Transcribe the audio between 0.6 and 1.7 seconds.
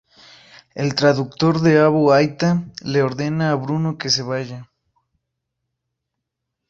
El traductor